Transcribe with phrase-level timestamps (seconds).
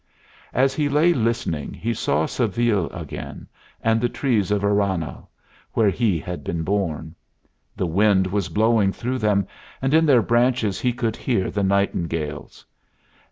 [0.55, 3.45] As he lay listening he saw Seville again,
[3.83, 5.29] and the trees of Aranhal,
[5.73, 7.13] where he had been born.
[7.75, 9.45] The wind was blowing through them,
[9.79, 12.65] and in their branches he could hear the nightingales.